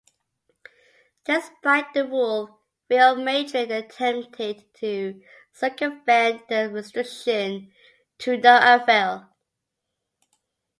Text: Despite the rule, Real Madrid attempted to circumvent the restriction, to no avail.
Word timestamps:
Despite 1.25 1.93
the 1.93 2.07
rule, 2.07 2.59
Real 2.89 3.15
Madrid 3.15 3.69
attempted 3.69 4.73
to 4.77 5.21
circumvent 5.53 6.47
the 6.47 6.71
restriction, 6.71 7.71
to 8.17 8.35
no 8.35 8.59
avail. 8.81 9.29